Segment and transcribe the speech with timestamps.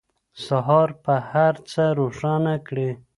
[0.45, 2.89] سهار به هر څه روښانه کړي.